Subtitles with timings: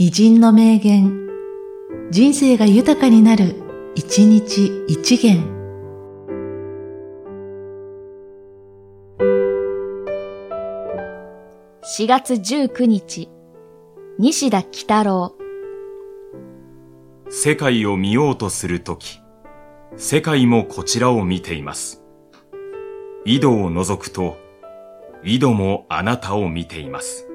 [0.00, 1.28] 偉人の名言、
[2.12, 3.56] 人生が豊かになる、
[3.96, 5.42] 一日一元。
[11.82, 13.28] 4月19日、
[14.20, 15.34] 西田喜太郎。
[17.28, 19.20] 世界を見ようとするとき、
[19.96, 22.04] 世界もこちらを見ています。
[23.24, 24.36] 井戸を覗くと、
[25.24, 27.28] 井戸もあなたを見ています。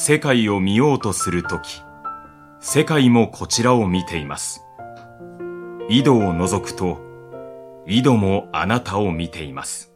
[0.00, 1.82] 世界を見ようとするとき、
[2.60, 4.62] 世界もこちらを見ています。
[5.88, 7.00] 井戸を覗くと、
[7.84, 9.92] 井戸もあなたを見ています。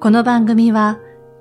[0.00, 1.00] この番組は、